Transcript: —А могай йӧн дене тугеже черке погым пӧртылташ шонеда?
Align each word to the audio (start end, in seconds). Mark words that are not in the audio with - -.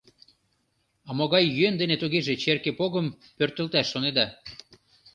—А 1.07 1.09
могай 1.17 1.45
йӧн 1.57 1.73
дене 1.81 1.95
тугеже 2.01 2.33
черке 2.43 2.71
погым 2.79 3.07
пӧртылташ 3.37 3.85
шонеда? 3.89 4.27